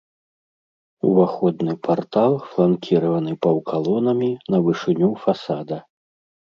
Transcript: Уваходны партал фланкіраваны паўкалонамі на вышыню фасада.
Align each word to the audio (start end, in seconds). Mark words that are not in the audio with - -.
Уваходны 1.09 1.75
партал 1.89 2.33
фланкіраваны 2.49 3.31
паўкалонамі 3.47 4.31
на 4.55 4.67
вышыню 4.67 5.07
фасада. 5.29 5.77